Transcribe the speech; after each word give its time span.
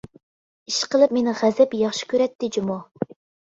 ئىشقىلىپ 0.71 1.13
مېنى 1.19 1.35
غەزەپ 1.43 1.77
ياخشى 1.85 2.11
كۆرەتتى 2.17 2.53
جۇمۇ. 2.59 2.83